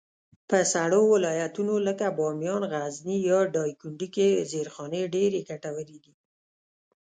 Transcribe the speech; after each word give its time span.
په 0.49 0.57
سړو 0.73 1.01
ولایتونو 1.13 1.75
لکه 1.87 2.05
بامیان، 2.19 2.61
غزني، 2.71 3.17
یا 3.29 3.39
دایکنډي 3.55 4.07
کي 4.15 4.27
زېرخانې 4.51 5.01
ډېرې 5.15 5.39
ګټورې 5.49 5.97
دي. 6.03 6.13